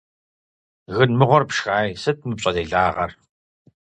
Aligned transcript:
Гын 0.95 1.09
мыгъуэр 1.19 1.43
пшхаи, 1.49 1.99
сыт 2.01 2.17
мы 2.27 2.33
пщӀэ 2.37 2.51
делагъэр? 2.55 3.11